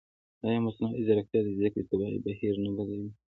[0.43, 3.11] ایا مصنوعي ځیرکتیا د زده کړې طبیعي بهیر نه بدلوي؟